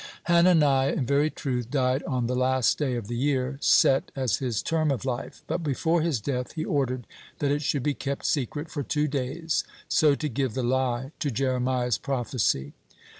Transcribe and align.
Hananiah, 0.23 0.93
in 0.93 1.05
very 1.05 1.29
truth, 1.29 1.69
died 1.69 2.01
on 2.07 2.25
the 2.25 2.35
last 2.35 2.79
day 2.79 2.95
of 2.95 3.07
the 3.07 3.15
year 3.15 3.59
set 3.61 4.11
as 4.15 4.37
his 4.37 4.63
term 4.63 4.89
of 4.89 5.05
life, 5.05 5.43
but 5.45 5.59
before 5.61 6.01
his 6.01 6.19
death 6.19 6.53
he 6.53 6.65
ordered 6.65 7.05
that 7.37 7.51
it 7.51 7.61
should 7.61 7.83
be 7.83 7.93
kept 7.93 8.25
secret 8.25 8.71
for 8.71 8.81
two 8.81 9.07
days, 9.07 9.63
so 9.87 10.15
to 10.15 10.27
give 10.27 10.55
the 10.55 10.63
lie 10.63 11.11
to 11.19 11.29
Jeremiah's 11.29 11.99
prophecy. 11.99 12.73